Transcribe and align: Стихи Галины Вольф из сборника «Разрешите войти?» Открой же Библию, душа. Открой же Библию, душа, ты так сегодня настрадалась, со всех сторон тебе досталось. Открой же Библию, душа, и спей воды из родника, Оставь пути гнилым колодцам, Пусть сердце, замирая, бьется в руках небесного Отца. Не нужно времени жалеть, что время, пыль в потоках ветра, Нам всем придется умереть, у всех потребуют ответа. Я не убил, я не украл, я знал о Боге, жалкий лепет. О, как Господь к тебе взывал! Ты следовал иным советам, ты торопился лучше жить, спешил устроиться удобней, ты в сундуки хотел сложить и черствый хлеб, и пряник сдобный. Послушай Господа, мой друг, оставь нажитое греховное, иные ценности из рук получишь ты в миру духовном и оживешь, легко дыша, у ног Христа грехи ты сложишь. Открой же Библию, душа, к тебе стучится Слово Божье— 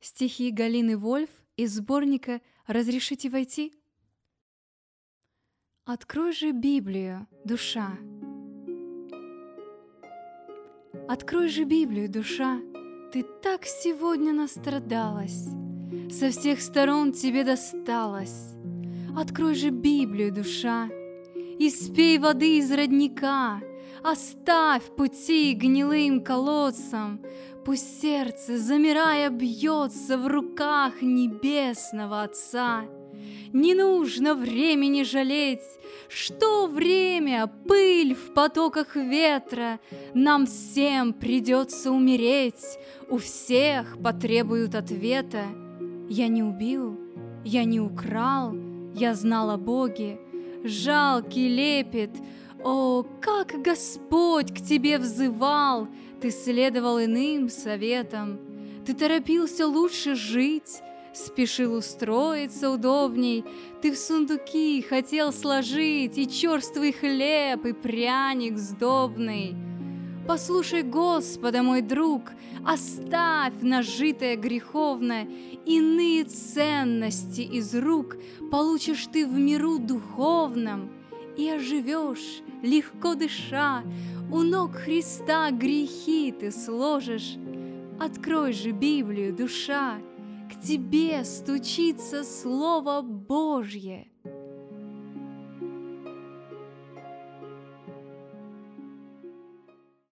Стихи 0.00 0.50
Галины 0.50 0.96
Вольф 0.96 1.30
из 1.56 1.76
сборника 1.76 2.40
«Разрешите 2.66 3.30
войти?» 3.30 3.72
Открой 5.84 6.32
же 6.32 6.50
Библию, 6.50 7.28
душа. 7.44 7.96
Открой 11.08 11.48
же 11.48 11.62
Библию, 11.62 12.10
душа, 12.10 12.58
ты 13.12 13.22
так 13.22 13.64
сегодня 13.64 14.32
настрадалась, 14.32 15.46
со 16.10 16.30
всех 16.30 16.60
сторон 16.60 17.12
тебе 17.12 17.44
досталось. 17.44 18.54
Открой 19.16 19.54
же 19.54 19.70
Библию, 19.70 20.32
душа, 20.32 20.88
и 21.58 21.70
спей 21.70 22.18
воды 22.18 22.58
из 22.58 22.72
родника, 22.72 23.60
Оставь 24.08 24.84
пути 24.96 25.52
гнилым 25.54 26.22
колодцам, 26.22 27.20
Пусть 27.64 28.00
сердце, 28.00 28.56
замирая, 28.56 29.30
бьется 29.30 30.16
в 30.16 30.28
руках 30.28 31.02
небесного 31.02 32.22
Отца. 32.22 32.84
Не 33.52 33.74
нужно 33.74 34.36
времени 34.36 35.02
жалеть, 35.02 35.66
что 36.08 36.68
время, 36.68 37.50
пыль 37.66 38.14
в 38.14 38.32
потоках 38.32 38.94
ветра, 38.94 39.80
Нам 40.14 40.46
всем 40.46 41.12
придется 41.12 41.90
умереть, 41.90 42.78
у 43.10 43.18
всех 43.18 44.00
потребуют 44.00 44.76
ответа. 44.76 45.46
Я 46.08 46.28
не 46.28 46.44
убил, 46.44 46.96
я 47.44 47.64
не 47.64 47.80
украл, 47.80 48.54
я 48.94 49.14
знал 49.14 49.50
о 49.50 49.56
Боге, 49.56 50.20
жалкий 50.62 51.48
лепет. 51.48 52.10
О, 52.68 53.04
как 53.20 53.62
Господь 53.62 54.52
к 54.52 54.56
тебе 54.56 54.98
взывал! 54.98 55.86
Ты 56.20 56.32
следовал 56.32 56.98
иным 56.98 57.48
советам, 57.48 58.40
ты 58.84 58.92
торопился 58.92 59.68
лучше 59.68 60.16
жить, 60.16 60.82
спешил 61.14 61.74
устроиться 61.74 62.68
удобней, 62.72 63.44
ты 63.82 63.92
в 63.92 63.96
сундуки 63.96 64.82
хотел 64.82 65.32
сложить 65.32 66.18
и 66.18 66.28
черствый 66.28 66.90
хлеб, 66.90 67.66
и 67.66 67.72
пряник 67.72 68.58
сдобный. 68.58 69.54
Послушай 70.26 70.82
Господа, 70.82 71.62
мой 71.62 71.82
друг, 71.82 72.32
оставь 72.66 73.54
нажитое 73.62 74.34
греховное, 74.34 75.28
иные 75.66 76.24
ценности 76.24 77.42
из 77.42 77.76
рук 77.76 78.16
получишь 78.50 79.06
ты 79.12 79.24
в 79.24 79.38
миру 79.38 79.78
духовном 79.78 80.95
и 81.36 81.48
оживешь, 81.48 82.42
легко 82.62 83.14
дыша, 83.14 83.82
у 84.30 84.42
ног 84.42 84.72
Христа 84.74 85.50
грехи 85.50 86.32
ты 86.32 86.50
сложишь. 86.50 87.36
Открой 88.00 88.52
же 88.52 88.72
Библию, 88.72 89.34
душа, 89.34 89.98
к 90.50 90.60
тебе 90.60 91.24
стучится 91.24 92.24
Слово 92.24 93.02
Божье— 93.02 94.08